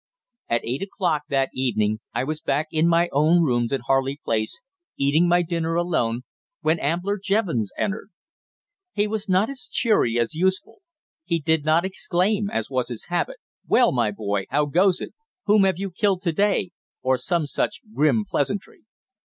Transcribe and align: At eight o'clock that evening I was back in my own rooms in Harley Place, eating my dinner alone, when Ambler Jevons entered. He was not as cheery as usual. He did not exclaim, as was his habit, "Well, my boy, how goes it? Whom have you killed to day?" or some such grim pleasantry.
At 0.49 0.61
eight 0.65 0.81
o'clock 0.81 1.25
that 1.29 1.51
evening 1.53 1.99
I 2.11 2.23
was 2.23 2.41
back 2.41 2.65
in 2.71 2.87
my 2.87 3.07
own 3.11 3.43
rooms 3.43 3.71
in 3.71 3.81
Harley 3.85 4.17
Place, 4.17 4.59
eating 4.97 5.27
my 5.27 5.43
dinner 5.43 5.75
alone, 5.75 6.23
when 6.61 6.79
Ambler 6.79 7.19
Jevons 7.23 7.71
entered. 7.77 8.09
He 8.93 9.05
was 9.07 9.29
not 9.29 9.47
as 9.47 9.69
cheery 9.71 10.17
as 10.17 10.33
usual. 10.33 10.81
He 11.23 11.37
did 11.37 11.65
not 11.65 11.85
exclaim, 11.85 12.49
as 12.49 12.67
was 12.67 12.87
his 12.89 13.09
habit, 13.09 13.37
"Well, 13.67 13.91
my 13.91 14.09
boy, 14.09 14.45
how 14.49 14.65
goes 14.65 15.01
it? 15.01 15.13
Whom 15.45 15.65
have 15.65 15.77
you 15.77 15.91
killed 15.91 16.23
to 16.23 16.31
day?" 16.31 16.71
or 17.03 17.19
some 17.19 17.45
such 17.45 17.81
grim 17.93 18.25
pleasantry. 18.27 18.85